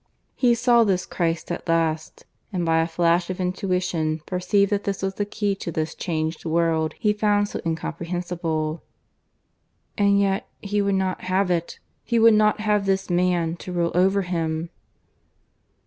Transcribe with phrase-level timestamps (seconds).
[0.35, 5.03] He saw this Christ at last, and by a flash of intuition perceived that this
[5.03, 8.81] was the key to this changed world he found so incomprehensible;
[9.99, 13.91] and yet he would not have it he would not have this Man to rule
[13.93, 14.71] over him.